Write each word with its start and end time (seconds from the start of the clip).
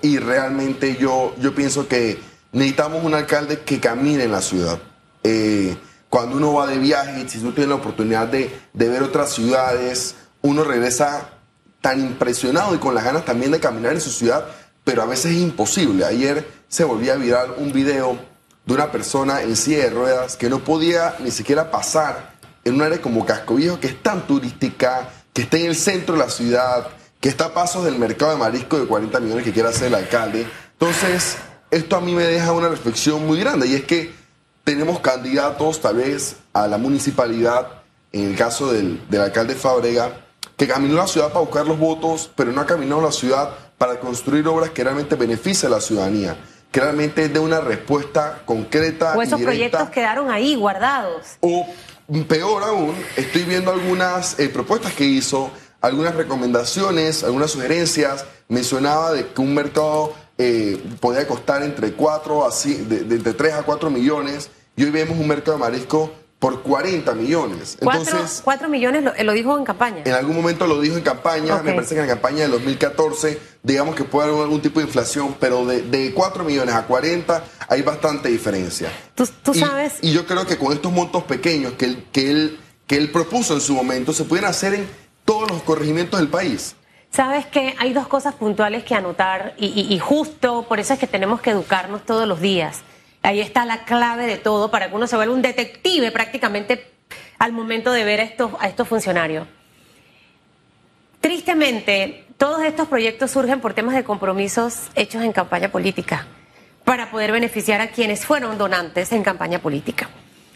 y 0.00 0.18
realmente 0.18 0.96
yo, 0.96 1.34
yo 1.38 1.54
pienso 1.54 1.86
que 1.86 2.18
necesitamos 2.52 3.04
un 3.04 3.12
alcalde 3.12 3.60
que 3.60 3.78
camine 3.78 4.24
en 4.24 4.32
la 4.32 4.40
ciudad. 4.40 4.78
Eh, 5.22 5.76
cuando 6.08 6.36
uno 6.36 6.54
va 6.54 6.66
de 6.66 6.78
viaje, 6.78 7.28
si 7.28 7.38
uno 7.40 7.52
tiene 7.52 7.68
la 7.68 7.74
oportunidad 7.74 8.28
de, 8.28 8.58
de 8.72 8.88
ver 8.88 9.02
otras 9.02 9.34
ciudades, 9.34 10.14
uno 10.40 10.64
regresa 10.64 11.28
tan 11.82 12.00
impresionado 12.00 12.74
y 12.74 12.78
con 12.78 12.94
las 12.94 13.04
ganas 13.04 13.26
también 13.26 13.52
de 13.52 13.60
caminar 13.60 13.92
en 13.92 14.00
su 14.00 14.10
ciudad, 14.10 14.46
pero 14.82 15.02
a 15.02 15.06
veces 15.06 15.32
es 15.32 15.42
imposible. 15.42 16.06
Ayer 16.06 16.48
se 16.68 16.84
volvía 16.84 17.16
viral 17.16 17.54
un 17.58 17.70
video 17.70 18.18
de 18.64 18.74
una 18.74 18.90
persona 18.90 19.42
en 19.42 19.56
silla 19.56 19.84
de 19.84 19.90
ruedas 19.90 20.36
que 20.36 20.48
no 20.48 20.60
podía 20.64 21.16
ni 21.20 21.30
siquiera 21.30 21.70
pasar 21.70 22.34
en 22.64 22.76
un 22.76 22.82
área 22.82 23.02
como 23.02 23.26
Casco 23.26 23.56
Viejo, 23.56 23.78
que 23.78 23.88
es 23.88 24.02
tan 24.02 24.26
turística, 24.26 25.10
que 25.34 25.42
está 25.42 25.58
en 25.58 25.66
el 25.66 25.76
centro 25.76 26.14
de 26.14 26.20
la 26.20 26.30
ciudad, 26.30 26.88
que 27.26 27.30
está 27.30 27.46
a 27.46 27.54
pasos 27.54 27.84
del 27.84 27.98
mercado 27.98 28.30
de 28.30 28.36
marisco 28.36 28.78
de 28.78 28.86
40 28.86 29.18
millones 29.18 29.44
que 29.44 29.52
quiere 29.52 29.68
hacer 29.68 29.88
el 29.88 29.96
alcalde. 29.96 30.46
Entonces, 30.74 31.36
esto 31.72 31.96
a 31.96 32.00
mí 32.00 32.14
me 32.14 32.22
deja 32.22 32.52
una 32.52 32.68
reflexión 32.68 33.26
muy 33.26 33.40
grande 33.40 33.66
y 33.66 33.74
es 33.74 33.82
que 33.82 34.14
tenemos 34.62 35.00
candidatos 35.00 35.80
tal 35.80 35.96
vez 35.96 36.36
a 36.52 36.68
la 36.68 36.78
municipalidad, 36.78 37.82
en 38.12 38.26
el 38.30 38.36
caso 38.36 38.72
del, 38.72 39.04
del 39.10 39.22
alcalde 39.22 39.56
Fabrega, 39.56 40.24
que 40.56 40.68
caminó 40.68 40.94
a 40.94 40.98
la 40.98 41.08
ciudad 41.08 41.30
para 41.30 41.40
buscar 41.40 41.66
los 41.66 41.80
votos, 41.80 42.30
pero 42.36 42.52
no 42.52 42.60
ha 42.60 42.66
caminado 42.66 43.00
a 43.00 43.06
la 43.06 43.12
ciudad 43.12 43.50
para 43.76 43.98
construir 43.98 44.46
obras 44.46 44.70
que 44.70 44.84
realmente 44.84 45.16
beneficien 45.16 45.72
a 45.72 45.74
la 45.74 45.80
ciudadanía, 45.80 46.36
que 46.70 46.78
realmente 46.78 47.28
dé 47.28 47.40
una 47.40 47.60
respuesta 47.60 48.42
concreta. 48.44 49.16
O 49.16 49.22
esos 49.22 49.40
proyectos 49.40 49.90
quedaron 49.90 50.30
ahí 50.30 50.54
guardados. 50.54 51.38
O 51.40 51.66
peor 52.28 52.62
aún, 52.62 52.94
estoy 53.16 53.42
viendo 53.42 53.72
algunas 53.72 54.38
eh, 54.38 54.48
propuestas 54.48 54.92
que 54.92 55.04
hizo, 55.04 55.50
algunas 55.80 56.14
recomendaciones, 56.14 57.24
algunas 57.24 57.50
sugerencias. 57.50 58.24
Mencionaba 58.48 59.12
de 59.12 59.26
que 59.28 59.40
un 59.40 59.54
mercado 59.54 60.14
eh, 60.38 60.82
podía 61.00 61.26
costar 61.26 61.62
entre 61.62 61.92
4 61.92 62.46
a 62.46 62.50
de, 62.50 63.04
de, 63.04 63.16
entre 63.16 63.32
3 63.32 63.54
a 63.54 63.62
4 63.62 63.90
millones 63.90 64.50
y 64.76 64.84
hoy 64.84 64.90
vemos 64.90 65.18
un 65.18 65.26
mercado 65.26 65.56
de 65.56 65.64
marisco 65.64 66.12
por 66.38 66.62
40 66.62 67.14
millones. 67.14 67.78
Entonces, 67.80 68.42
4, 68.44 68.68
millones 68.68 69.02
lo, 69.02 69.12
lo, 69.24 69.32
dijo 69.32 69.56
en 69.56 69.64
campaña. 69.64 70.02
En 70.04 70.12
algún 70.12 70.36
momento 70.36 70.66
lo 70.66 70.80
dijo 70.80 70.96
en 70.96 71.02
campaña, 71.02 71.62
me 71.62 71.72
parece 71.72 71.94
que 71.94 72.00
en 72.02 72.06
la 72.06 72.12
campaña 72.12 72.42
del 72.42 72.50
2014, 72.52 73.38
digamos 73.62 73.94
que 73.94 74.04
puede 74.04 74.28
haber 74.28 74.42
algún 74.42 74.60
tipo 74.60 74.80
de 74.80 74.86
inflación, 74.86 75.34
pero 75.40 75.64
de, 75.64 75.82
de 75.82 76.12
4 76.12 76.44
millones 76.44 76.74
a 76.74 76.86
40 76.86 77.42
hay 77.68 77.82
bastante 77.82 78.28
diferencia. 78.28 78.92
Tú, 79.14 79.26
tú 79.42 79.54
sabes. 79.54 79.94
Y, 80.02 80.12
yo 80.12 80.26
creo 80.26 80.46
que 80.46 80.58
con 80.58 80.72
estos 80.72 80.92
montos 80.92 81.24
pequeños 81.24 81.72
que 81.72 81.86
él, 81.86 82.06
que, 82.12 82.30
él, 82.30 82.60
que 82.86 82.96
él 82.96 83.10
propuso 83.10 83.54
en 83.54 83.62
su 83.62 83.74
momento, 83.74 84.12
se 84.12 84.24
pueden 84.24 84.44
hacer 84.44 84.74
en 84.74 84.86
todos 85.26 85.50
los 85.50 85.62
corregimientos 85.62 86.18
del 86.18 86.30
país. 86.30 86.74
Sabes 87.10 87.44
que 87.46 87.74
hay 87.78 87.92
dos 87.92 88.06
cosas 88.08 88.34
puntuales 88.34 88.84
que 88.84 88.94
anotar 88.94 89.54
y, 89.58 89.98
justo 89.98 90.64
por 90.68 90.80
eso 90.80 90.94
es 90.94 90.98
que 90.98 91.06
tenemos 91.06 91.40
que 91.40 91.50
educarnos 91.50 92.04
todos 92.04 92.26
los 92.26 92.40
días. 92.40 92.82
Ahí 93.22 93.40
está 93.40 93.64
la 93.64 93.84
clave 93.84 94.26
de 94.26 94.36
todo 94.36 94.70
para 94.70 94.88
que 94.88 94.94
uno 94.94 95.06
se 95.06 95.16
vuelva 95.16 95.34
un 95.34 95.42
detective 95.42 96.10
prácticamente 96.10 96.90
al 97.38 97.52
momento 97.52 97.92
de 97.92 98.04
ver 98.04 98.20
a 98.20 98.22
estos, 98.22 98.52
a 98.60 98.68
estos 98.68 98.88
funcionarios. 98.88 99.46
Tristemente, 101.20 102.24
todos 102.36 102.62
estos 102.62 102.86
proyectos 102.86 103.30
surgen 103.30 103.60
por 103.60 103.74
temas 103.74 103.94
de 103.94 104.04
compromisos 104.04 104.88
hechos 104.94 105.22
en 105.22 105.32
campaña 105.32 105.70
política 105.70 106.26
para 106.84 107.10
poder 107.10 107.32
beneficiar 107.32 107.80
a 107.80 107.88
quienes 107.88 108.24
fueron 108.24 108.58
donantes 108.58 109.10
en 109.12 109.24
campaña 109.24 109.58
política. 109.58 110.08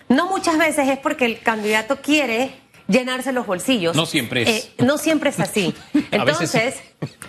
No 0.08 0.26
muchas 0.26 0.58
veces 0.58 0.88
es 0.88 0.98
porque 0.98 1.24
el 1.24 1.40
candidato 1.40 2.00
quiere 2.02 2.52
llenarse 2.90 3.32
los 3.32 3.46
bolsillos. 3.46 3.96
No 3.96 4.04
siempre 4.04 4.42
es. 4.42 4.48
Eh, 4.48 4.72
no 4.78 4.98
siempre 4.98 5.30
es 5.30 5.40
así. 5.40 5.74
Entonces, 6.10 6.82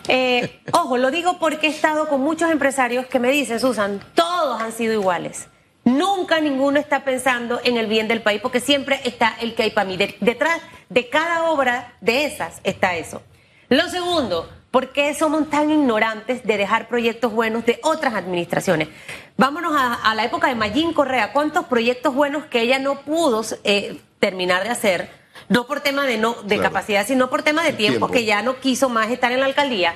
eh, 0.08 0.60
ojo, 0.74 0.98
lo 0.98 1.12
digo 1.12 1.40
porque 1.40 1.68
he 1.68 1.70
estado 1.70 2.10
con 2.10 2.22
muchos 2.22 2.52
empresarios 2.52 3.06
que 3.06 3.20
me 3.20 3.32
dicen, 3.32 3.60
Susan, 3.60 4.02
todos 4.16 4.62
han 4.62 4.72
sido 4.72 4.94
iguales. 4.94 5.48
Nunca 5.84 6.40
ninguno 6.42 6.80
está 6.80 7.04
pensando 7.04 7.60
en 7.64 7.78
el 7.78 7.88
bien 7.88 8.08
del 8.08 8.22
país 8.22 8.42
porque 8.42 8.60
siempre 8.60 9.00
está 9.04 9.36
el 9.40 9.56
que 9.56 9.64
hay 9.64 9.72
para 9.72 9.88
mí. 9.88 9.98
De, 9.98 10.16
detrás 10.20 10.60
de 10.90 11.10
cada 11.10 11.50
obra 11.50 11.96
de 12.02 12.26
esas 12.26 12.60
está 12.64 12.96
eso. 12.96 13.24
Lo 13.70 13.88
segundo, 13.90 14.50
¿por 14.70 14.92
qué 14.92 15.14
somos 15.14 15.50
tan 15.50 15.72
ignorantes 15.72 16.44
de 16.44 16.58
dejar 16.58 16.88
proyectos 16.88 17.32
buenos 17.32 17.66
de 17.66 17.80
otras 17.84 18.14
administraciones? 18.14 18.90
Vámonos 19.38 19.74
a, 19.76 19.94
a 19.94 20.14
la 20.14 20.26
época 20.26 20.48
de 20.48 20.56
Mayín 20.56 20.94
Correa. 20.94 21.32
¿Cuántos 21.34 21.66
proyectos 21.66 22.14
buenos 22.14 22.46
que 22.46 22.62
ella 22.62 22.78
no 22.78 23.02
pudo 23.02 23.44
eh, 23.64 24.00
terminar 24.20 24.64
de 24.64 24.70
hacer? 24.70 25.21
No 25.50 25.68
por 25.68 25.82
tema 25.82 26.06
de 26.06 26.18
no 26.18 26.34
de 26.44 26.56
claro. 26.56 26.64
capacidad, 26.64 27.06
sino 27.06 27.30
por 27.30 27.44
tema 27.44 27.64
de 27.64 27.74
tiempo, 27.74 28.08
tiempo, 28.08 28.12
que 28.12 28.26
ya 28.26 28.42
no 28.42 28.60
quiso 28.60 28.90
más 28.90 29.10
estar 29.10 29.32
en 29.32 29.40
la 29.40 29.46
alcaldía, 29.46 29.96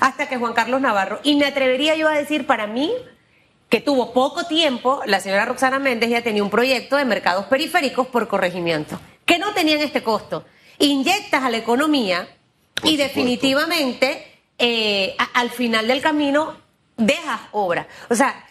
hasta 0.00 0.28
que 0.28 0.36
Juan 0.36 0.52
Carlos 0.52 0.80
Navarro, 0.80 1.20
y 1.22 1.36
me 1.36 1.46
atrevería 1.46 1.96
yo 1.96 2.08
a 2.08 2.12
decir 2.12 2.46
para 2.46 2.66
mí 2.66 2.92
que 3.68 3.80
tuvo 3.80 4.12
poco 4.12 4.44
tiempo, 4.44 5.00
la 5.06 5.18
señora 5.20 5.46
Roxana 5.46 5.78
Méndez 5.78 6.10
ya 6.10 6.22
tenía 6.22 6.42
un 6.42 6.50
proyecto 6.50 6.96
de 6.96 7.06
mercados 7.06 7.46
periféricos 7.46 8.06
por 8.06 8.28
corregimiento, 8.28 9.00
que 9.24 9.38
no 9.38 9.54
tenían 9.54 9.80
este 9.80 10.02
costo. 10.02 10.44
Inyectas 10.78 11.42
a 11.42 11.48
la 11.48 11.56
economía 11.56 12.28
por 12.74 12.86
y 12.86 12.92
supuesto. 12.92 13.02
definitivamente 13.02 14.40
eh, 14.58 15.14
a, 15.18 15.40
al 15.40 15.50
final 15.50 15.88
del 15.88 16.02
camino 16.02 16.54
dejas 16.98 17.40
obra. 17.52 17.88
O 18.10 18.14
sea, 18.14 18.44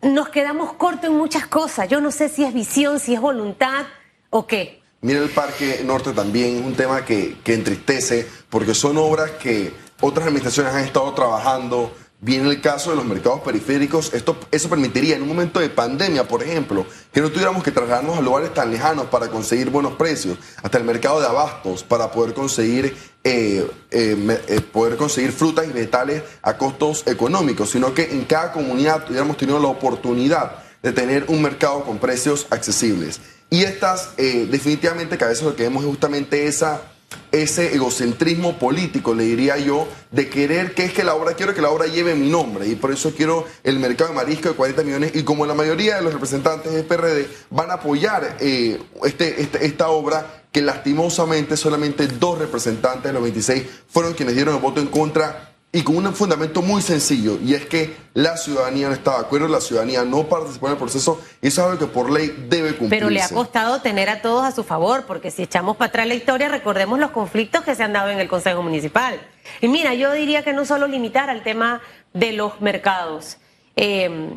nos 0.00 0.28
quedamos 0.30 0.72
cortos 0.72 1.04
en 1.04 1.16
muchas 1.16 1.46
cosas. 1.46 1.88
Yo 1.88 2.00
no 2.00 2.10
sé 2.10 2.28
si 2.28 2.44
es 2.44 2.52
visión, 2.52 2.98
si 2.98 3.14
es 3.14 3.20
voluntad 3.20 3.86
o 4.30 4.46
qué. 4.46 4.81
Mira 5.04 5.18
el 5.18 5.30
Parque 5.30 5.82
Norte 5.84 6.12
también, 6.12 6.58
es 6.58 6.64
un 6.64 6.74
tema 6.74 7.04
que, 7.04 7.38
que, 7.42 7.54
entristece 7.54 8.24
porque 8.48 8.72
son 8.72 8.96
obras 8.98 9.32
que 9.32 9.74
otras 10.00 10.28
administraciones 10.28 10.72
han 10.74 10.84
estado 10.84 11.12
trabajando. 11.12 11.92
Bien 12.20 12.46
el 12.46 12.60
caso 12.60 12.90
de 12.90 12.96
los 12.96 13.04
mercados 13.04 13.40
periféricos, 13.40 14.14
esto, 14.14 14.38
eso 14.52 14.68
permitiría 14.68 15.16
en 15.16 15.22
un 15.22 15.28
momento 15.28 15.58
de 15.58 15.70
pandemia, 15.70 16.28
por 16.28 16.40
ejemplo, 16.40 16.86
que 17.12 17.20
no 17.20 17.32
tuviéramos 17.32 17.64
que 17.64 17.72
trasladarnos 17.72 18.16
a 18.16 18.20
lugares 18.20 18.54
tan 18.54 18.70
lejanos 18.70 19.06
para 19.06 19.26
conseguir 19.26 19.70
buenos 19.70 19.94
precios, 19.94 20.38
hasta 20.62 20.78
el 20.78 20.84
mercado 20.84 21.20
de 21.20 21.26
abastos 21.26 21.82
para 21.82 22.12
poder 22.12 22.32
conseguir, 22.32 22.96
eh, 23.24 23.68
eh, 23.90 24.40
eh, 24.46 24.60
poder 24.60 24.96
conseguir 24.96 25.32
frutas 25.32 25.66
y 25.66 25.72
vegetales 25.72 26.22
a 26.42 26.56
costos 26.56 27.02
económicos, 27.08 27.70
sino 27.70 27.92
que 27.92 28.04
en 28.12 28.24
cada 28.24 28.52
comunidad 28.52 29.04
hubiéramos 29.08 29.36
tenido 29.36 29.58
la 29.58 29.66
oportunidad 29.66 30.62
de 30.80 30.92
tener 30.92 31.24
un 31.26 31.42
mercado 31.42 31.82
con 31.82 31.98
precios 31.98 32.46
accesibles. 32.50 33.20
Y 33.52 33.64
estas, 33.64 34.14
eh, 34.16 34.48
definitivamente, 34.50 35.18
que 35.18 35.24
a 35.24 35.28
veces 35.28 35.44
lo 35.44 35.54
que 35.54 35.64
vemos 35.64 35.82
es 35.82 35.90
justamente 35.90 36.46
esa, 36.46 36.84
ese 37.32 37.74
egocentrismo 37.74 38.58
político, 38.58 39.14
le 39.14 39.24
diría 39.24 39.58
yo, 39.58 39.86
de 40.10 40.30
querer 40.30 40.72
que 40.72 40.86
es 40.86 40.94
que 40.94 41.04
la 41.04 41.14
obra, 41.14 41.34
quiero 41.34 41.54
que 41.54 41.60
la 41.60 41.68
obra 41.68 41.86
lleve 41.86 42.14
mi 42.14 42.30
nombre, 42.30 42.66
y 42.66 42.76
por 42.76 42.90
eso 42.92 43.12
quiero 43.14 43.44
el 43.62 43.78
mercado 43.78 44.08
de 44.08 44.16
marisco 44.16 44.48
de 44.48 44.54
40 44.54 44.84
millones, 44.84 45.12
y 45.14 45.22
como 45.22 45.44
la 45.44 45.52
mayoría 45.52 45.96
de 45.96 46.02
los 46.02 46.14
representantes 46.14 46.72
de 46.72 46.82
PRD 46.82 47.28
van 47.50 47.70
a 47.70 47.74
apoyar 47.74 48.38
eh, 48.40 48.80
este, 49.04 49.42
este, 49.42 49.66
esta 49.66 49.88
obra, 49.88 50.44
que 50.50 50.62
lastimosamente 50.62 51.58
solamente 51.58 52.06
dos 52.06 52.38
representantes 52.38 53.04
de 53.04 53.12
los 53.12 53.22
26 53.22 53.64
fueron 53.86 54.14
quienes 54.14 54.34
dieron 54.34 54.54
el 54.54 54.62
voto 54.62 54.80
en 54.80 54.86
contra 54.86 55.51
y 55.74 55.82
con 55.82 55.96
un 55.96 56.14
fundamento 56.14 56.60
muy 56.60 56.82
sencillo, 56.82 57.38
y 57.42 57.54
es 57.54 57.64
que 57.64 57.96
la 58.12 58.36
ciudadanía 58.36 58.88
no 58.88 58.94
está 58.94 59.12
de 59.12 59.20
acuerdo, 59.20 59.48
la 59.48 59.62
ciudadanía 59.62 60.04
no 60.04 60.28
participó 60.28 60.66
en 60.66 60.72
el 60.72 60.78
proceso, 60.78 61.18
y 61.40 61.48
eso 61.48 61.62
es 61.62 61.66
algo 61.66 61.78
que 61.78 61.90
por 61.90 62.10
ley 62.10 62.46
debe 62.50 62.76
cumplirse. 62.76 62.90
Pero 62.90 63.08
le 63.08 63.22
ha 63.22 63.28
costado 63.30 63.80
tener 63.80 64.10
a 64.10 64.20
todos 64.20 64.44
a 64.44 64.52
su 64.52 64.64
favor, 64.64 65.04
porque 65.06 65.30
si 65.30 65.42
echamos 65.42 65.78
para 65.78 65.88
atrás 65.88 66.06
la 66.06 66.14
historia, 66.14 66.48
recordemos 66.48 66.98
los 66.98 67.10
conflictos 67.10 67.62
que 67.64 67.74
se 67.74 67.82
han 67.82 67.94
dado 67.94 68.10
en 68.10 68.20
el 68.20 68.28
Consejo 68.28 68.62
Municipal. 68.62 69.18
Y 69.62 69.68
mira, 69.68 69.94
yo 69.94 70.12
diría 70.12 70.42
que 70.42 70.52
no 70.52 70.66
solo 70.66 70.86
limitar 70.86 71.30
al 71.30 71.42
tema 71.42 71.80
de 72.12 72.32
los 72.32 72.60
mercados. 72.60 73.38
Eh, 73.74 74.36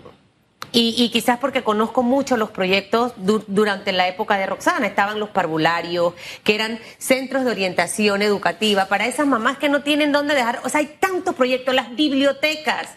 y, 0.71 0.95
y, 0.97 1.09
quizás 1.09 1.39
porque 1.39 1.63
conozco 1.63 2.03
mucho 2.03 2.37
los 2.37 2.49
proyectos 2.51 3.13
du 3.17 3.43
durante 3.47 3.91
la 3.91 4.07
época 4.07 4.37
de 4.37 4.45
Roxana, 4.45 4.87
estaban 4.87 5.19
los 5.19 5.29
parvularios, 5.29 6.13
que 6.43 6.55
eran 6.55 6.79
centros 6.97 7.45
de 7.45 7.51
orientación 7.51 8.21
educativa 8.21 8.85
para 8.85 9.05
esas 9.05 9.27
mamás 9.27 9.57
que 9.57 9.69
no 9.69 9.83
tienen 9.83 10.11
dónde 10.11 10.35
dejar. 10.35 10.61
O 10.63 10.69
sea, 10.69 10.81
hay 10.81 10.97
tantos 10.99 11.35
proyectos, 11.35 11.73
las 11.73 11.95
bibliotecas. 11.95 12.89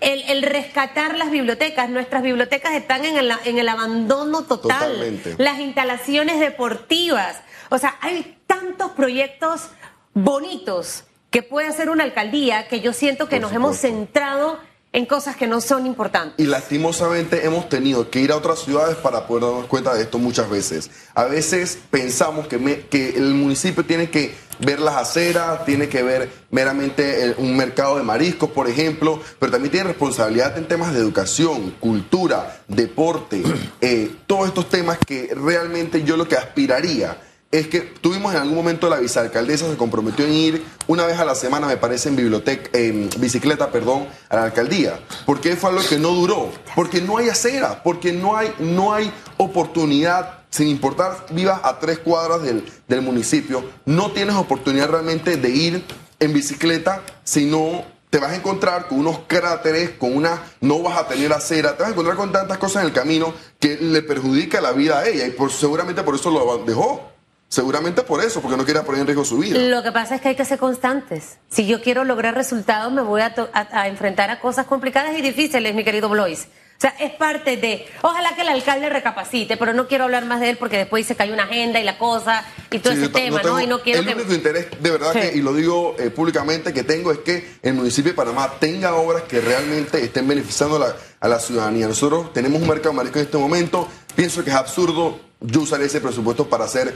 El, 0.00 0.22
el 0.22 0.42
rescatar 0.42 1.16
las 1.16 1.30
bibliotecas, 1.30 1.88
nuestras 1.88 2.22
bibliotecas 2.22 2.72
están 2.74 3.04
en 3.04 3.16
el, 3.16 3.32
en 3.44 3.58
el 3.58 3.68
abandono 3.68 4.42
total. 4.44 4.92
Totalmente. 4.92 5.36
Las 5.38 5.60
instalaciones 5.60 6.40
deportivas. 6.40 7.40
O 7.68 7.78
sea, 7.78 7.96
hay 8.00 8.36
tantos 8.46 8.92
proyectos 8.92 9.68
bonitos 10.12 11.04
que 11.30 11.42
puede 11.42 11.68
hacer 11.68 11.90
una 11.90 12.04
alcaldía 12.04 12.66
que 12.68 12.80
yo 12.80 12.92
siento 12.92 13.28
que 13.28 13.36
Por 13.36 13.42
nos 13.42 13.50
supuesto. 13.52 13.86
hemos 13.86 13.98
centrado 13.98 14.58
en 14.96 15.04
cosas 15.04 15.36
que 15.36 15.46
no 15.46 15.60
son 15.60 15.84
importantes. 15.86 16.42
Y 16.42 16.48
lastimosamente 16.48 17.44
hemos 17.44 17.68
tenido 17.68 18.08
que 18.08 18.18
ir 18.20 18.32
a 18.32 18.36
otras 18.36 18.60
ciudades 18.60 18.96
para 18.96 19.26
poder 19.26 19.44
darnos 19.44 19.66
cuenta 19.66 19.94
de 19.94 20.00
esto 20.00 20.16
muchas 20.16 20.48
veces. 20.48 20.90
A 21.14 21.24
veces 21.24 21.78
pensamos 21.90 22.46
que, 22.48 22.86
que 22.88 23.10
el 23.10 23.34
municipio 23.34 23.84
tiene 23.84 24.08
que 24.08 24.34
ver 24.58 24.80
las 24.80 24.96
aceras, 24.96 25.66
tiene 25.66 25.90
que 25.90 26.02
ver 26.02 26.30
meramente 26.50 27.34
un 27.36 27.54
mercado 27.58 27.98
de 27.98 28.04
mariscos, 28.04 28.48
por 28.48 28.70
ejemplo, 28.70 29.20
pero 29.38 29.52
también 29.52 29.70
tiene 29.70 29.88
responsabilidad 29.88 30.56
en 30.56 30.66
temas 30.66 30.94
de 30.94 31.00
educación, 31.00 31.72
cultura, 31.78 32.62
deporte, 32.66 33.42
eh, 33.82 34.10
todos 34.26 34.48
estos 34.48 34.70
temas 34.70 34.96
que 34.96 35.30
realmente 35.34 36.04
yo 36.04 36.16
lo 36.16 36.26
que 36.26 36.36
aspiraría 36.36 37.18
es 37.58 37.68
que 37.68 37.80
tuvimos 37.80 38.34
en 38.34 38.40
algún 38.40 38.56
momento 38.56 38.88
la 38.88 38.98
vicealcaldesa 38.98 39.70
se 39.70 39.76
comprometió 39.76 40.24
en 40.26 40.32
ir 40.32 40.64
una 40.86 41.06
vez 41.06 41.18
a 41.18 41.24
la 41.24 41.34
semana, 41.34 41.66
me 41.66 41.76
parece, 41.76 42.08
en 42.08 42.16
biblioteca, 42.16 42.70
en 42.72 43.08
bicicleta, 43.18 43.70
perdón, 43.70 44.06
a 44.28 44.36
la 44.36 44.44
alcaldía. 44.44 45.00
¿Por 45.24 45.40
qué 45.40 45.56
fue 45.56 45.70
algo 45.70 45.82
que 45.88 45.98
no 45.98 46.10
duró? 46.10 46.50
Porque 46.74 47.00
no 47.00 47.18
hay 47.18 47.28
acera, 47.28 47.82
porque 47.82 48.12
no 48.12 48.36
hay, 48.36 48.52
no 48.58 48.92
hay 48.92 49.12
oportunidad, 49.36 50.40
sin 50.50 50.68
importar 50.68 51.26
vivas 51.30 51.60
a 51.62 51.78
tres 51.78 51.98
cuadras 51.98 52.42
del, 52.42 52.64
del 52.88 53.02
municipio, 53.02 53.64
no 53.84 54.10
tienes 54.12 54.36
oportunidad 54.36 54.88
realmente 54.88 55.36
de 55.36 55.50
ir 55.50 55.84
en 56.18 56.32
bicicleta 56.32 57.02
si 57.24 57.44
no 57.46 57.84
te 58.10 58.18
vas 58.18 58.32
a 58.32 58.36
encontrar 58.36 58.88
con 58.88 59.00
unos 59.00 59.20
cráteres, 59.26 59.90
con 59.90 60.16
una, 60.16 60.42
no 60.60 60.82
vas 60.82 60.98
a 60.98 61.08
tener 61.08 61.32
acera, 61.32 61.76
te 61.76 61.82
vas 61.82 61.88
a 61.88 61.92
encontrar 61.92 62.16
con 62.16 62.32
tantas 62.32 62.58
cosas 62.58 62.82
en 62.82 62.88
el 62.88 62.94
camino 62.94 63.34
que 63.58 63.76
le 63.76 64.02
perjudica 64.02 64.60
la 64.60 64.72
vida 64.72 65.00
a 65.00 65.08
ella 65.08 65.26
y 65.26 65.30
por, 65.30 65.50
seguramente 65.50 66.02
por 66.02 66.14
eso 66.14 66.30
lo 66.30 66.64
dejó. 66.64 67.15
Seguramente 67.48 68.02
por 68.02 68.22
eso, 68.22 68.40
porque 68.40 68.56
no 68.56 68.64
quiere 68.64 68.80
poner 68.80 69.02
en 69.02 69.06
riesgo 69.06 69.24
su 69.24 69.38
vida. 69.38 69.58
Lo 69.58 69.82
que 69.82 69.92
pasa 69.92 70.16
es 70.16 70.20
que 70.20 70.28
hay 70.30 70.34
que 70.34 70.44
ser 70.44 70.58
constantes. 70.58 71.38
Si 71.48 71.66
yo 71.66 71.80
quiero 71.80 72.04
lograr 72.04 72.34
resultados, 72.34 72.92
me 72.92 73.02
voy 73.02 73.20
a, 73.22 73.34
a 73.52 73.88
enfrentar 73.88 74.30
a 74.30 74.40
cosas 74.40 74.66
complicadas 74.66 75.16
y 75.16 75.22
difíciles, 75.22 75.74
mi 75.74 75.84
querido 75.84 76.08
Blois. 76.08 76.48
O 76.76 76.80
sea, 76.80 76.94
es 77.00 77.12
parte 77.12 77.56
de. 77.56 77.86
Ojalá 78.02 78.34
que 78.34 78.42
el 78.42 78.48
alcalde 78.50 78.90
recapacite, 78.90 79.56
pero 79.56 79.72
no 79.72 79.88
quiero 79.88 80.04
hablar 80.04 80.26
más 80.26 80.40
de 80.40 80.50
él 80.50 80.58
porque 80.58 80.76
después 80.76 81.04
dice 81.04 81.16
que 81.16 81.22
hay 81.22 81.30
una 81.30 81.44
agenda 81.44 81.80
y 81.80 81.84
la 81.84 81.96
cosa 81.96 82.44
y 82.70 82.80
todo 82.80 82.92
ese 82.92 83.08
tema, 83.08 83.40
¿no? 83.42 83.58
Y 83.58 83.66
no 83.66 83.80
quiero 83.80 84.00
el 84.00 84.08
único 84.08 84.34
interés, 84.34 84.66
de 84.78 84.90
verdad, 84.90 85.12
que, 85.12 85.32
y 85.34 85.40
lo 85.40 85.54
digo 85.54 85.96
eh, 85.98 86.10
públicamente, 86.10 86.74
que 86.74 86.82
tengo 86.82 87.12
es 87.12 87.18
que 87.20 87.56
el 87.62 87.72
municipio 87.72 88.12
de 88.12 88.16
Panamá 88.16 88.52
tenga 88.60 88.94
obras 88.94 89.22
que 89.22 89.40
realmente 89.40 90.04
estén 90.04 90.28
beneficiando 90.28 90.76
a 91.18 91.28
la, 91.28 91.38
ciudadanía. 91.38 91.88
Nosotros 91.88 92.30
tenemos 92.34 92.60
un 92.60 92.68
mercado 92.68 92.92
marisco 92.92 93.20
en 93.20 93.24
este 93.24 93.38
momento. 93.38 93.88
Pienso 94.14 94.44
que 94.44 94.50
es 94.50 94.56
absurdo 94.56 95.18
yo 95.40 95.62
usar 95.62 95.80
ese 95.80 96.02
presupuesto 96.02 96.46
para 96.46 96.64
hacer 96.64 96.94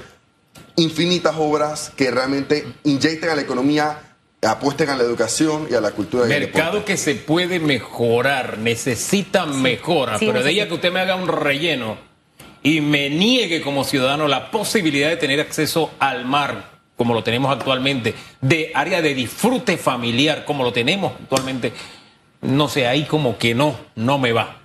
infinitas 0.77 1.35
obras 1.39 1.93
que 1.97 2.11
realmente 2.11 2.67
inyecten 2.85 3.31
a 3.31 3.35
la 3.35 3.43
economía 3.43 3.99
apuesten 4.43 4.89
a 4.89 4.97
la 4.97 5.03
educación 5.03 5.69
y 5.71 5.75
a 5.75 5.81
la 5.81 5.91
cultura. 5.93 6.25
Mercado 6.27 6.85
que 6.85 6.97
se 6.97 7.15
puede 7.15 7.59
mejorar, 7.59 8.59
necesita 8.59 9.47
mejora, 9.47 10.17
pero 10.19 10.43
de 10.43 10.51
ella 10.51 10.69
que 10.69 10.75
usted 10.75 10.93
me 10.93 11.01
haga 11.01 11.17
un 11.17 11.29
relleno 11.29 11.99
y 12.63 12.81
me 12.81 13.11
niegue 13.11 13.61
como 13.61 13.85
ciudadano 13.85 14.29
la 14.29 14.51
posibilidad 14.51 15.09
de 15.09 15.17
tener 15.17 15.41
acceso 15.41 15.91
al 15.99 16.25
mar, 16.25 16.71
como 16.97 17.15
lo 17.15 17.23
tenemos 17.23 17.53
actualmente, 17.53 18.15
de 18.41 18.73
área 18.75 19.03
de 19.03 19.15
disfrute 19.15 19.77
familiar, 19.77 20.45
como 20.45 20.65
lo 20.65 20.73
tenemos 20.73 21.13
actualmente, 21.21 21.73
no 22.43 22.69
sé, 22.69 22.87
ahí 22.87 23.05
como 23.05 23.37
que 23.37 23.55
no, 23.55 23.77
no 23.95 24.19
me 24.19 24.33
va. 24.33 24.57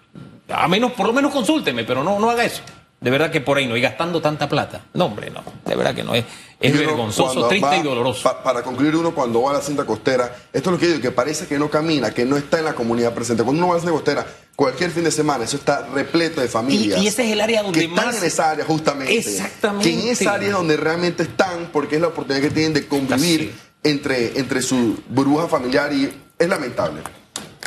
A 0.50 0.68
menos, 0.68 0.92
por 0.94 1.08
lo 1.08 1.14
menos 1.14 1.34
consúlteme, 1.34 1.84
pero 1.84 2.04
no, 2.04 2.20
no 2.20 2.30
haga 2.30 2.46
eso. 2.46 2.62
De 3.06 3.12
verdad 3.12 3.30
que 3.30 3.40
por 3.40 3.60
ahí 3.60 3.68
no, 3.68 3.78
y 3.78 3.82
gastando 3.82 4.20
tanta 4.20 4.50
plata. 4.50 4.86
No, 4.96 5.06
hombre, 5.06 5.30
no. 5.30 5.44
De 5.64 5.76
verdad 5.76 5.94
que 5.94 6.04
no. 6.04 6.16
Es, 6.16 6.26
es 6.60 6.76
vergonzoso, 6.76 7.48
triste 7.48 7.78
y 7.78 7.84
doloroso. 7.84 8.36
para 8.44 8.64
concluir, 8.64 8.96
uno 8.96 9.14
cuando 9.14 9.44
va 9.44 9.52
a 9.52 9.54
la 9.54 9.62
cinta 9.62 9.86
costera, 9.86 10.36
esto 10.52 10.72
es 10.72 10.74
lo 10.74 10.80
que 10.80 10.88
digo, 10.88 11.02
que 11.02 11.12
parece 11.12 11.46
que 11.46 11.60
no 11.60 11.70
camina, 11.70 12.10
que 12.10 12.26
no 12.26 12.36
está 12.36 12.58
en 12.58 12.66
la 12.66 12.74
comunidad 12.74 13.14
presente. 13.14 13.44
Cuando 13.44 13.60
uno 13.60 13.68
va 13.68 13.74
a 13.74 13.78
la 13.78 13.82
cinta 13.82 13.94
costera, 13.94 14.26
cualquier 14.56 14.90
fin 14.90 15.04
de 15.04 15.12
semana, 15.12 15.44
eso 15.44 15.56
está 15.56 15.86
repleto 15.94 16.42
de 16.42 16.48
familias. 16.48 17.00
Y, 17.00 17.06
ese 17.06 17.28
es 17.28 17.34
el 17.34 17.42
área 17.42 17.62
donde 17.62 17.80
que 17.80 17.88
más. 17.88 18.06
Están 18.06 18.18
en 18.18 18.24
esa 18.28 18.50
área, 18.50 18.66
justamente. 18.66 19.16
Exactamente. 19.16 19.88
Que 19.88 20.00
en 20.00 20.08
esa 20.08 20.34
área 20.34 20.48
es 20.48 20.54
donde 20.56 20.76
realmente 20.76 21.22
están, 21.22 21.70
porque 21.72 21.98
es 21.98 22.02
la 22.02 22.08
oportunidad 22.08 22.42
que 22.42 22.50
tienen 22.56 22.74
de 22.74 22.88
convivir 22.88 23.54
entre, 23.84 24.40
entre 24.40 24.64
su 24.64 24.98
burbuja 25.10 25.48
familiar 25.48 25.94
y 25.94 26.12
es 26.40 26.50
lamentable. 26.50 27.02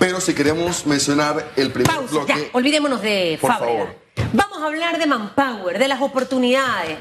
Pero 0.00 0.20
si 0.20 0.34
queremos 0.34 0.84
mencionar 0.84 1.52
el 1.55 1.70
primer 1.70 1.96
bloque. 2.11 2.34
Ya, 2.34 2.41
olvidémonos 2.55 3.02
de 3.02 3.38
Por 3.41 3.52
favor. 3.52 4.07
Vamos 4.32 4.62
a 4.62 4.67
hablar 4.67 4.99
de 4.99 5.06
manpower, 5.06 5.79
de 5.79 5.88
las 5.88 6.00
oportunidades. 6.00 6.99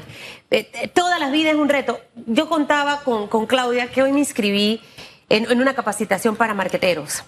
Eh, 0.50 0.70
eh, 0.72 0.88
todas 0.88 1.20
las 1.20 1.30
vidas 1.30 1.52
es 1.52 1.58
un 1.58 1.68
reto. 1.68 2.00
Yo 2.26 2.48
contaba 2.48 3.00
con, 3.00 3.46
Claudia 3.46 3.90
que 3.90 4.02
hoy 4.02 4.12
me 4.12 4.20
inscribí 4.20 4.80
en, 5.28 5.50
en, 5.50 5.60
una 5.60 5.74
capacitación 5.74 6.36
para 6.36 6.54
marqueteros. 6.54 7.24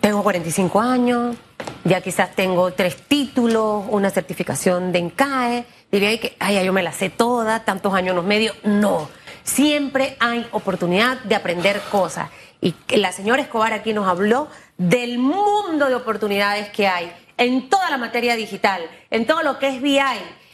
Tengo 0.00 0.22
45 0.22 0.80
años, 0.80 1.36
ya 1.84 2.00
quizás 2.00 2.34
tengo 2.34 2.72
tres 2.72 2.96
títulos, 2.96 3.84
una 3.88 4.10
certificación 4.10 4.92
de 4.92 5.00
ENCAE. 5.00 5.66
Diría 5.90 6.18
que, 6.20 6.36
ay, 6.38 6.64
yo 6.64 6.72
me 6.72 6.82
la 6.82 6.92
sé 6.92 7.10
toda, 7.10 7.64
tantos 7.64 7.92
años 7.94 8.10
en 8.10 8.16
los 8.16 8.24
medios. 8.24 8.56
No, 8.62 9.08
siempre 9.42 10.16
hay 10.20 10.46
oportunidad 10.52 11.18
de 11.22 11.34
aprender 11.34 11.80
cosas. 11.90 12.30
Y 12.60 12.74
la 12.96 13.12
señora 13.12 13.42
Escobar 13.42 13.72
aquí 13.72 13.92
nos 13.92 14.06
habló 14.06 14.48
del 14.76 15.18
mundo 15.18 15.88
de 15.88 15.94
oportunidades 15.94 16.68
que 16.70 16.88
hay 16.88 17.12
en 17.38 17.68
toda 17.68 17.88
la 17.88 17.96
materia 17.96 18.36
digital, 18.36 18.82
en 19.10 19.26
todo 19.26 19.42
lo 19.42 19.58
que 19.58 19.68
es 19.68 19.80
BI, 19.80 20.00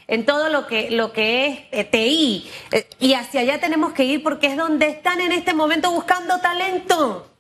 en 0.07 0.25
todo 0.25 0.49
lo 0.49 0.67
que, 0.67 0.91
lo 0.91 1.13
que 1.13 1.47
es 1.47 1.59
eh, 1.73 1.85
TI. 1.85 2.51
Eh, 2.71 2.89
y 3.01 3.15
hacia 3.15 3.41
allá 3.41 3.61
tenemos 3.61 3.93
que 3.93 4.05
ir 4.05 4.23
porque 4.23 4.47
es 4.49 4.57
donde 4.57 4.89
están 4.89 5.21
en 5.21 5.33
este 5.33 5.55
momento 5.55 5.91
buscando 5.91 6.39
talento. 6.41 7.31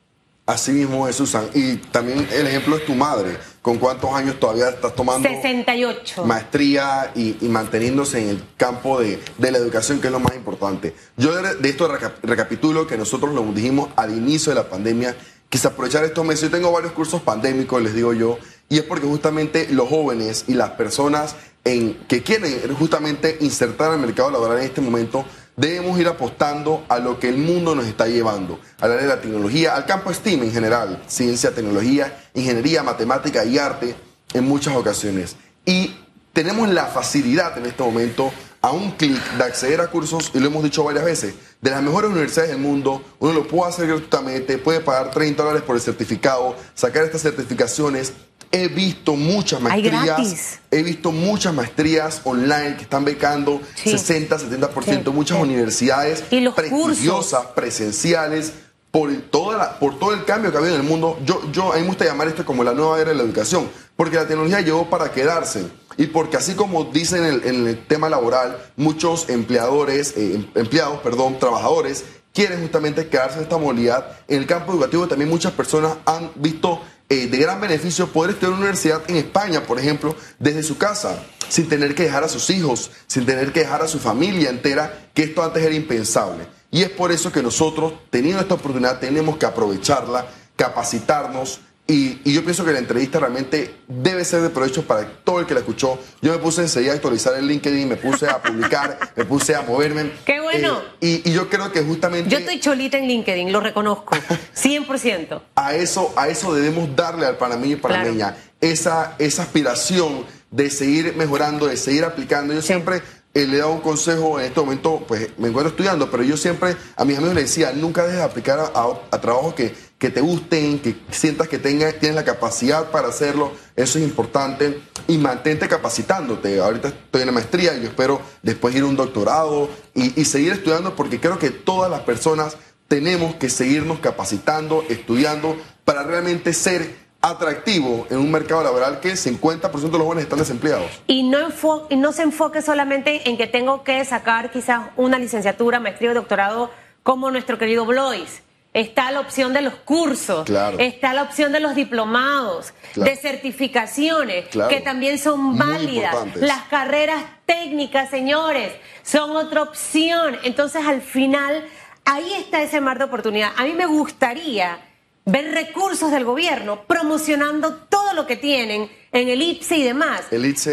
Así 0.46 0.72
mismo 0.72 1.08
es, 1.08 1.16
Susan. 1.16 1.48
Y 1.54 1.76
también 1.76 2.28
el 2.30 2.46
ejemplo 2.46 2.76
es 2.76 2.84
tu 2.84 2.94
madre. 2.94 3.38
¿Con 3.62 3.78
cuántos 3.78 4.12
años 4.12 4.38
todavía 4.38 4.68
estás 4.68 4.94
tomando 4.94 5.26
68. 5.26 6.26
maestría 6.26 7.12
y, 7.14 7.36
manteniéndose 7.48 8.20
en 8.20 8.28
el 8.28 8.44
campo 8.58 9.00
de, 9.00 9.18
la 9.38 9.56
educación, 9.56 10.02
que 10.02 10.08
es 10.08 10.12
lo 10.12 10.20
más 10.20 10.34
importante? 10.36 10.94
Yo 11.16 11.34
de, 11.34 11.66
esto 11.66 11.88
recapitulo 12.22 12.86
que 12.86 12.98
nosotros 12.98 13.32
lo 13.32 13.42
dijimos 13.54 13.88
al 13.96 14.14
inicio 14.14 14.50
de 14.50 14.56
la 14.56 14.68
pandemia, 14.68 15.16
quise 15.48 15.68
aprovechar 15.68 16.04
estos 16.04 16.26
meses. 16.26 16.42
Yo 16.42 16.50
tengo 16.50 16.70
varios 16.72 16.92
cursos 16.92 17.22
pandémicos, 17.22 17.82
les 17.82 17.94
digo 17.94 18.12
yo, 18.12 18.38
y 18.68 18.78
es 18.78 18.84
porque 18.84 19.06
justamente 19.06 19.68
los 19.70 19.88
jóvenes 19.88 20.44
y 20.48 20.54
las 20.54 20.70
personas 20.70 21.36
en, 21.64 21.94
que 22.08 22.22
quieren 22.22 22.74
justamente 22.74 23.38
insertar 23.40 23.92
al 23.92 23.98
mercado 23.98 24.30
laboral 24.30 24.58
en 24.58 24.64
este 24.64 24.80
momento, 24.80 25.24
debemos 25.56 25.98
ir 25.98 26.08
apostando 26.08 26.84
a 26.88 26.98
lo 26.98 27.18
que 27.18 27.28
el 27.28 27.38
mundo 27.38 27.74
nos 27.74 27.86
está 27.86 28.06
llevando, 28.06 28.58
al 28.80 28.92
área 28.92 29.02
de 29.02 29.08
la 29.08 29.20
tecnología, 29.20 29.74
al 29.74 29.86
campo 29.86 30.12
STEAM 30.12 30.42
en 30.42 30.52
general, 30.52 31.02
ciencia, 31.06 31.54
tecnología, 31.54 32.24
ingeniería, 32.34 32.82
matemática 32.82 33.44
y 33.44 33.58
arte 33.58 33.94
en 34.32 34.44
muchas 34.44 34.76
ocasiones. 34.76 35.36
Y 35.64 35.94
tenemos 36.32 36.68
la 36.68 36.86
facilidad 36.86 37.56
en 37.56 37.66
este 37.66 37.82
momento 37.82 38.32
a 38.60 38.72
un 38.72 38.92
clic 38.92 39.22
de 39.36 39.44
acceder 39.44 39.80
a 39.82 39.88
cursos, 39.88 40.30
y 40.34 40.40
lo 40.40 40.46
hemos 40.46 40.64
dicho 40.64 40.82
varias 40.84 41.04
veces, 41.04 41.34
de 41.60 41.70
las 41.70 41.82
mejores 41.82 42.10
universidades 42.10 42.50
del 42.50 42.60
mundo, 42.60 43.02
uno 43.18 43.32
lo 43.34 43.46
puede 43.46 43.70
hacer 43.70 43.86
gratuitamente, 43.86 44.56
puede 44.56 44.80
pagar 44.80 45.10
30 45.10 45.42
dólares 45.42 45.62
por 45.62 45.76
el 45.76 45.82
certificado, 45.82 46.56
sacar 46.74 47.04
estas 47.04 47.20
certificaciones 47.20 48.14
He 48.54 48.68
visto 48.68 49.16
muchas 49.16 49.60
maestrías, 49.60 50.60
he 50.70 50.82
visto 50.84 51.10
muchas 51.10 51.52
maestrías 51.52 52.20
online 52.22 52.76
que 52.76 52.82
están 52.82 53.04
becando 53.04 53.60
60, 53.82 54.38
70%, 54.38 55.12
muchas 55.12 55.40
universidades 55.40 56.22
prestigiosas, 56.22 57.46
presenciales, 57.46 58.52
por, 58.92 59.12
toda 59.22 59.76
por 59.80 59.98
todo 59.98 60.14
el 60.14 60.24
cambio 60.24 60.52
que 60.52 60.56
ha 60.56 60.60
habido 60.60 60.76
en 60.76 60.82
el 60.82 60.86
mundo. 60.86 61.18
Yo, 61.24 61.42
yo, 61.50 61.72
a 61.72 61.76
mí 61.76 61.82
me 61.82 61.88
gusta 61.88 62.04
llamar 62.04 62.28
esto 62.28 62.44
como 62.44 62.62
la 62.62 62.74
nueva 62.74 63.00
era 63.00 63.10
de 63.10 63.16
la 63.16 63.24
educación, 63.24 63.68
porque 63.96 64.14
la 64.14 64.28
tecnología 64.28 64.60
llegó 64.60 64.88
para 64.88 65.10
quedarse. 65.10 65.66
Y 65.96 66.06
porque 66.06 66.36
así 66.36 66.54
como 66.54 66.84
dicen 66.84 67.24
en 67.44 67.66
el, 67.66 67.86
tema 67.86 68.08
laboral, 68.08 68.56
muchos 68.76 69.28
empleadores, 69.28 70.14
eh, 70.16 70.48
empleados, 70.54 71.00
perdón, 71.00 71.40
trabajadores, 71.40 72.04
quieren 72.32 72.60
justamente 72.60 73.08
quedarse 73.08 73.38
en 73.38 73.44
esta 73.44 73.58
modalidad. 73.58 74.18
En 74.28 74.38
el 74.38 74.46
campo 74.46 74.72
educativo 74.72 75.08
también 75.08 75.30
muchas 75.30 75.52
personas 75.52 75.96
han 76.04 76.30
visto 76.36 76.80
eh, 77.08 77.26
de 77.26 77.38
gran 77.38 77.60
beneficio 77.60 78.08
poder 78.08 78.30
estudiar 78.30 78.52
en 78.52 78.58
una 78.58 78.66
universidad 78.66 79.02
en 79.08 79.16
España, 79.16 79.66
por 79.66 79.78
ejemplo, 79.78 80.16
desde 80.38 80.62
su 80.62 80.78
casa, 80.78 81.22
sin 81.48 81.68
tener 81.68 81.94
que 81.94 82.04
dejar 82.04 82.24
a 82.24 82.28
sus 82.28 82.48
hijos, 82.50 82.90
sin 83.06 83.26
tener 83.26 83.52
que 83.52 83.60
dejar 83.60 83.82
a 83.82 83.88
su 83.88 83.98
familia 83.98 84.50
entera, 84.50 85.08
que 85.12 85.24
esto 85.24 85.42
antes 85.42 85.62
era 85.62 85.74
impensable. 85.74 86.46
Y 86.70 86.82
es 86.82 86.90
por 86.90 87.12
eso 87.12 87.30
que 87.30 87.42
nosotros, 87.42 87.92
teniendo 88.10 88.40
esta 88.40 88.54
oportunidad, 88.54 88.98
tenemos 88.98 89.36
que 89.36 89.46
aprovecharla, 89.46 90.26
capacitarnos, 90.56 91.60
y, 91.86 92.32
yo 92.32 92.42
pienso 92.42 92.64
que 92.64 92.72
la 92.72 92.78
entrevista 92.78 93.18
realmente 93.18 93.74
debe 93.86 94.24
ser 94.24 94.40
de 94.40 94.48
provecho 94.48 94.86
para 94.86 95.06
todo 95.22 95.40
el 95.40 95.46
que 95.46 95.52
la 95.52 95.60
escuchó. 95.60 95.98
Yo 96.22 96.32
me 96.32 96.38
puse 96.38 96.62
enseguida 96.62 96.92
a 96.92 96.94
actualizar 96.94 97.34
el 97.34 97.46
LinkedIn, 97.46 97.86
me 97.86 97.96
puse 97.96 98.26
a 98.26 98.40
publicar, 98.40 98.98
me 99.16 99.24
puse 99.26 99.54
a 99.54 99.60
moverme. 99.60 100.12
¡Qué 100.24 100.40
bueno! 100.40 100.80
Eh, 101.02 101.20
y, 101.24 101.32
yo 101.32 101.50
creo 101.50 101.70
que 101.72 101.82
justamente... 101.82 102.30
Yo 102.30 102.38
estoy 102.38 102.58
cholita 102.58 102.96
en 102.96 103.06
LinkedIn, 103.06 103.52
lo 103.52 103.60
reconozco, 103.60 104.16
100%. 104.56 105.42
a, 105.56 105.74
eso, 105.74 106.14
a 106.16 106.28
eso 106.28 106.54
debemos 106.54 106.96
darle 106.96 107.26
al 107.26 107.36
panameño 107.36 107.74
y 107.74 107.76
panameña, 107.76 108.34
esa, 108.62 109.14
esa 109.18 109.42
aspiración 109.42 110.24
de 110.50 110.70
seguir 110.70 111.14
mejorando, 111.16 111.66
de 111.66 111.76
seguir 111.76 112.04
aplicando. 112.04 112.54
Yo 112.54 112.62
siempre 112.62 113.02
eh, 113.34 113.46
le 113.46 113.56
he 113.56 113.58
dado 113.58 113.72
un 113.72 113.80
consejo 113.80 114.38
en 114.38 114.46
este 114.46 114.60
momento, 114.60 115.04
pues 115.08 115.28
me 115.38 115.48
encuentro 115.48 115.70
estudiando, 115.70 116.08
pero 116.08 116.22
yo 116.22 116.36
siempre 116.36 116.76
a 116.96 117.04
mis 117.04 117.18
amigos 117.18 117.34
les 117.34 117.46
decía, 117.46 117.72
nunca 117.72 118.04
dejes 118.04 118.18
de 118.18 118.24
aplicar 118.24 118.60
a, 118.60 118.70
a, 119.10 119.20
trabajos 119.20 119.54
que, 119.54 119.74
que, 120.04 120.10
te 120.10 120.20
gusten, 120.20 120.80
que 120.80 120.96
sientas 121.10 121.48
que 121.48 121.58
tienes 121.58 122.14
la 122.14 122.24
capacidad 122.24 122.90
para 122.90 123.08
hacerlo, 123.08 123.52
eso 123.74 123.98
es 123.98 124.04
importante, 124.04 124.82
y 125.08 125.16
mantente 125.16 125.66
capacitándote. 125.66 126.60
Ahorita 126.60 126.88
estoy 126.88 127.22
en 127.22 127.28
la 127.28 127.32
maestría 127.32 127.74
yo 127.78 127.88
espero 127.88 128.20
después 128.42 128.74
ir 128.74 128.82
a 128.82 128.86
un 128.86 128.96
doctorado 128.96 129.70
y, 129.94 130.20
y 130.20 130.26
seguir 130.26 130.52
estudiando 130.52 130.94
porque 130.94 131.20
creo 131.20 131.38
que 131.38 131.48
todas 131.48 131.90
las 131.90 132.00
personas 132.00 132.58
tenemos 132.86 133.36
que 133.36 133.48
seguirnos 133.48 134.00
capacitando, 134.00 134.84
estudiando, 134.90 135.56
para 135.86 136.02
realmente 136.02 136.52
ser 136.52 136.96
atractivo 137.22 138.06
en 138.10 138.18
un 138.18 138.30
mercado 138.30 138.62
laboral 138.62 139.00
que 139.00 139.14
50% 139.14 139.70
de 139.72 139.88
los 139.88 140.02
jóvenes 140.02 140.24
están 140.24 140.38
desempleados. 140.38 140.90
Y 141.06 141.22
no, 141.22 141.48
y 141.88 141.96
no 141.96 142.12
se 142.12 142.24
enfoque 142.24 142.60
solamente 142.60 143.26
en 143.30 143.38
que 143.38 143.46
tengo 143.46 143.84
que 143.84 144.04
sacar 144.04 144.50
quizás 144.50 144.82
una 144.98 145.18
licenciatura, 145.18 145.80
maestría 145.80 146.10
o 146.10 146.14
doctorado 146.14 146.70
como 147.02 147.30
nuestro 147.30 147.56
querido 147.56 147.86
Blois. 147.86 148.43
Está 148.74 149.12
la 149.12 149.20
opción 149.20 149.52
de 149.52 149.62
los 149.62 149.74
cursos, 149.74 150.50
está 150.78 151.14
la 151.14 151.22
opción 151.22 151.52
de 151.52 151.60
los 151.60 151.76
diplomados, 151.76 152.74
de 152.96 153.14
certificaciones, 153.14 154.46
que 154.68 154.80
también 154.80 155.18
son 155.18 155.56
válidas. 155.56 156.16
Las 156.34 156.62
carreras 156.62 157.22
técnicas, 157.46 158.10
señores, 158.10 158.72
son 159.04 159.36
otra 159.36 159.62
opción. 159.62 160.36
Entonces, 160.42 160.84
al 160.84 161.02
final, 161.02 161.64
ahí 162.04 162.34
está 162.34 162.62
ese 162.62 162.80
mar 162.80 162.98
de 162.98 163.04
oportunidad. 163.04 163.52
A 163.56 163.62
mí 163.62 163.74
me 163.74 163.86
gustaría 163.86 164.80
ver 165.26 165.54
recursos 165.54 166.10
del 166.10 166.24
gobierno 166.24 166.82
promocionando 166.86 167.74
todo 167.88 168.12
lo 168.12 168.26
que 168.26 168.36
tienen 168.36 168.90
en 169.10 169.28
el 169.28 169.40
IPSE 169.40 169.76
y 169.76 169.82
demás. 169.84 170.22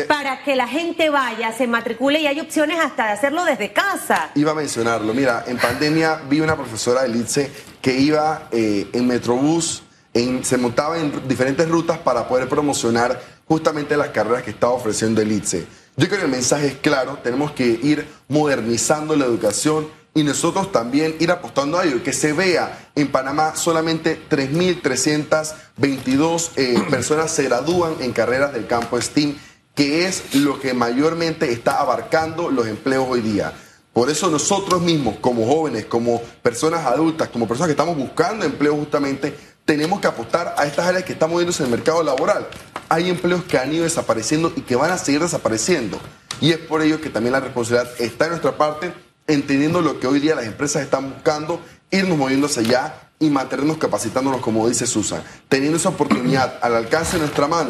Para 0.07 0.43
que 0.43 0.55
la 0.55 0.67
gente 0.67 1.09
vaya, 1.09 1.53
se 1.53 1.67
matricule 1.67 2.19
y 2.19 2.27
hay 2.27 2.39
opciones 2.39 2.79
hasta 2.79 3.05
de 3.05 3.11
hacerlo 3.11 3.45
desde 3.45 3.71
casa. 3.71 4.31
Iba 4.35 4.51
a 4.51 4.55
mencionarlo. 4.55 5.13
Mira, 5.13 5.45
en 5.47 5.57
pandemia 5.57 6.21
vi 6.29 6.41
una 6.41 6.55
profesora 6.55 7.03
del 7.03 7.15
IPSE 7.15 7.51
que 7.81 7.97
iba 7.97 8.49
eh, 8.51 8.87
en 8.91 9.07
Metrobús, 9.07 9.83
en, 10.13 10.43
se 10.43 10.57
montaba 10.57 10.99
en 10.99 11.27
diferentes 11.27 11.67
rutas 11.69 11.97
para 11.99 12.27
poder 12.27 12.49
promocionar 12.49 13.21
justamente 13.47 13.95
las 13.95 14.09
carreras 14.09 14.43
que 14.43 14.51
estaba 14.51 14.73
ofreciendo 14.73 15.21
el 15.21 15.31
IPSE. 15.31 15.65
Yo 15.97 16.07
creo 16.07 16.19
que 16.19 16.25
el 16.25 16.31
mensaje 16.31 16.67
es 16.67 16.75
claro, 16.75 17.19
tenemos 17.23 17.51
que 17.51 17.65
ir 17.65 18.07
modernizando 18.27 19.15
la 19.15 19.25
educación 19.25 19.87
y 20.13 20.23
nosotros 20.23 20.71
también 20.71 21.17
ir 21.19 21.29
apostando 21.31 21.79
a 21.79 21.85
ello, 21.85 22.03
que 22.03 22.11
se 22.11 22.33
vea 22.33 22.89
en 22.95 23.11
Panamá 23.11 23.55
solamente 23.55 24.21
3.322 24.29 26.49
eh, 26.57 26.83
personas 26.89 27.31
se 27.31 27.43
gradúan 27.43 27.93
en 28.01 28.11
carreras 28.11 28.51
del 28.53 28.67
campo 28.67 28.99
STEAM, 28.99 29.37
que 29.73 30.05
es 30.05 30.35
lo 30.35 30.59
que 30.59 30.73
mayormente 30.73 31.49
está 31.51 31.79
abarcando 31.79 32.51
los 32.51 32.67
empleos 32.67 33.07
hoy 33.09 33.21
día. 33.21 33.53
Por 33.93 34.09
eso 34.09 34.29
nosotros 34.29 34.81
mismos, 34.81 35.15
como 35.19 35.45
jóvenes, 35.45 35.85
como 35.85 36.21
personas 36.41 36.85
adultas, 36.85 37.29
como 37.29 37.47
personas 37.47 37.67
que 37.67 37.73
estamos 37.73 37.95
buscando 37.97 38.45
empleo 38.45 38.75
justamente, 38.75 39.33
tenemos 39.65 40.01
que 40.01 40.07
apostar 40.07 40.55
a 40.57 40.65
estas 40.65 40.87
áreas 40.87 41.03
que 41.03 41.13
están 41.13 41.29
moviéndose 41.29 41.63
en 41.63 41.71
el 41.71 41.77
mercado 41.77 42.03
laboral. 42.03 42.47
Hay 42.89 43.09
empleos 43.09 43.43
que 43.45 43.57
han 43.57 43.73
ido 43.73 43.83
desapareciendo 43.83 44.51
y 44.55 44.61
que 44.61 44.75
van 44.75 44.91
a 44.91 44.97
seguir 44.97 45.21
desapareciendo. 45.21 45.99
Y 46.41 46.51
es 46.51 46.57
por 46.57 46.81
ello 46.81 46.99
que 46.99 47.09
también 47.09 47.33
la 47.33 47.39
responsabilidad 47.39 47.89
está 47.99 48.25
en 48.25 48.31
nuestra 48.31 48.57
parte 48.57 48.91
entendiendo 49.27 49.81
lo 49.81 49.99
que 49.99 50.07
hoy 50.07 50.19
día 50.19 50.35
las 50.35 50.45
empresas 50.45 50.83
están 50.83 51.11
buscando, 51.13 51.61
irnos 51.89 52.17
moviéndose 52.17 52.63
ya 52.65 53.09
y 53.19 53.29
mantenernos 53.29 53.77
capacitándonos, 53.77 54.41
como 54.41 54.67
dice 54.67 54.87
Susan, 54.87 55.23
teniendo 55.47 55.77
esa 55.77 55.89
oportunidad 55.89 56.59
al 56.61 56.75
alcance 56.75 57.13
de 57.13 57.19
nuestra 57.19 57.47
mano, 57.47 57.69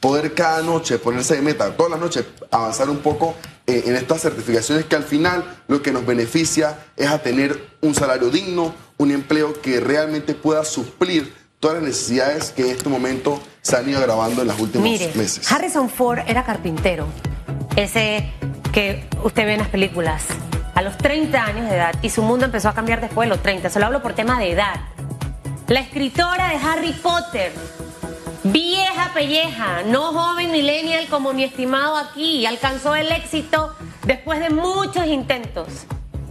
poder 0.00 0.34
cada 0.34 0.62
noche 0.62 0.98
ponerse 0.98 1.36
de 1.36 1.42
meta, 1.42 1.76
todas 1.76 1.92
las 1.92 2.00
noches 2.00 2.24
avanzar 2.50 2.90
un 2.90 2.98
poco 2.98 3.34
eh, 3.66 3.84
en 3.86 3.96
estas 3.96 4.20
certificaciones 4.20 4.84
que 4.86 4.96
al 4.96 5.04
final 5.04 5.44
lo 5.68 5.82
que 5.82 5.92
nos 5.92 6.04
beneficia 6.04 6.78
es 6.96 7.08
a 7.08 7.22
tener 7.22 7.68
un 7.80 7.94
salario 7.94 8.28
digno, 8.28 8.74
un 8.98 9.10
empleo 9.12 9.60
que 9.60 9.80
realmente 9.80 10.34
pueda 10.34 10.64
suplir 10.64 11.32
todas 11.60 11.76
las 11.76 11.84
necesidades 11.84 12.50
que 12.50 12.62
en 12.62 12.70
este 12.70 12.88
momento 12.88 13.40
se 13.60 13.76
han 13.76 13.88
ido 13.88 14.00
agravando 14.00 14.42
en 14.42 14.48
los 14.48 14.58
últimos 14.58 14.88
meses. 15.14 15.50
Harrison 15.50 15.88
Ford 15.88 16.18
era 16.26 16.44
carpintero, 16.44 17.06
ese 17.76 18.32
que 18.72 19.08
usted 19.22 19.46
ve 19.46 19.52
en 19.52 19.60
las 19.60 19.68
películas 19.68 20.24
a 20.74 20.82
los 20.82 20.96
30 20.98 21.44
años 21.44 21.68
de 21.68 21.76
edad 21.76 21.94
y 22.02 22.10
su 22.10 22.22
mundo 22.22 22.44
empezó 22.44 22.68
a 22.68 22.74
cambiar 22.74 23.00
después 23.00 23.28
de 23.28 23.34
los 23.34 23.42
30. 23.42 23.70
Solo 23.70 23.86
hablo 23.86 24.02
por 24.02 24.14
tema 24.14 24.38
de 24.38 24.52
edad. 24.52 24.76
La 25.68 25.80
escritora 25.80 26.48
de 26.50 26.56
Harry 26.56 26.92
Potter, 26.92 27.52
vieja 28.44 29.12
pelleja, 29.14 29.82
no 29.86 30.12
joven 30.12 30.50
millennial 30.50 31.06
como 31.08 31.32
mi 31.32 31.44
estimado 31.44 31.96
aquí, 31.96 32.44
alcanzó 32.46 32.94
el 32.94 33.10
éxito 33.12 33.74
después 34.04 34.40
de 34.40 34.50
muchos 34.50 35.06
intentos. 35.06 35.68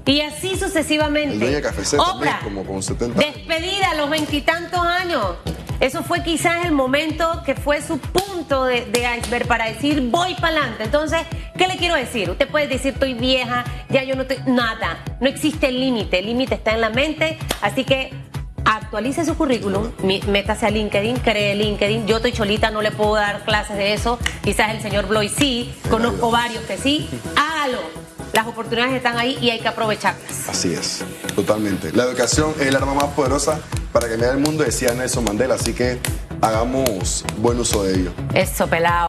Y 0.06 0.22
así 0.22 0.58
sucesivamente. 0.58 1.64
Oprah, 1.98 2.42
como 2.44 2.66
con 2.66 2.84
70 2.84 3.18
despedida 3.20 3.92
a 3.92 3.96
los 3.96 4.10
veintitantos 4.10 4.80
años. 4.80 5.38
Eso 5.82 6.04
fue 6.04 6.22
quizás 6.22 6.64
el 6.66 6.74
momento 6.74 7.42
que 7.44 7.56
fue 7.56 7.82
su 7.82 7.98
punto 7.98 8.66
de, 8.66 8.86
iceberg 9.18 9.48
para 9.48 9.66
decir 9.66 10.00
voy 10.12 10.36
para 10.36 10.50
adelante. 10.50 10.84
Entonces, 10.84 11.22
¿qué 11.58 11.68
le 11.68 11.76
quiero 11.78 11.96
decir? 11.96 12.30
Usted 12.30 12.48
puede 12.48 12.68
decir 12.68 12.94
estoy 12.94 13.16
vieja, 13.16 13.66
ya 13.90 14.04
yo 14.04 14.16
no 14.16 14.22
estoy. 14.22 14.38
Nada. 14.46 15.04
No 15.20 15.28
existe 15.28 15.72
límite. 15.72 16.20
El 16.20 16.28
límite 16.28 16.54
está 16.54 16.74
en 16.74 16.82
la 16.82 16.92
mente. 16.92 17.40
Así 17.64 17.84
que 17.84 18.14
actualice 18.64 19.26
su 19.26 19.36
currículum, 19.36 19.92
métase 20.28 20.68
a 20.68 20.70
LinkedIn, 20.70 21.18
cree 21.18 21.56
LinkedIn. 21.56 22.06
Yo 22.06 22.18
estoy 22.18 22.32
cholita, 22.32 22.70
no 22.70 22.84
le 22.84 22.92
puedo 22.92 23.16
dar 23.16 23.44
clases 23.44 23.76
de 23.76 23.94
eso. 23.94 24.20
Quizás 24.44 24.76
el 24.76 24.82
señor 24.82 25.08
Bloy 25.08 25.30
sí, 25.30 25.74
conozco 25.90 26.30
varios 26.30 26.64
que 26.66 26.78
sí. 26.78 27.10
Hágalo. 27.36 28.01
Las 28.34 28.48
oportunidades 28.48 28.94
están 28.96 29.18
ahí 29.18 29.38
y 29.42 29.50
hay 29.50 29.60
que 29.60 29.68
aprovecharlas. 29.68 30.50
Así 30.50 30.74
es, 30.74 31.04
totalmente. 31.36 31.92
La 31.92 32.04
educación 32.04 32.54
es 32.60 32.68
el 32.68 32.76
arma 32.76 32.94
más 32.94 33.06
poderosa 33.16 33.60
para 33.92 34.08
cambiar 34.08 34.32
el 34.36 34.40
mundo, 34.40 34.64
decía 34.64 34.94
Nelson 34.94 35.24
Mandela, 35.24 35.56
así 35.56 35.74
que 35.74 36.00
hagamos 36.42 37.26
buen 37.38 37.60
uso 37.60 37.84
de 37.84 37.96
ello. 37.96 38.14
Eso, 38.34 38.68
pelado. 38.68 39.08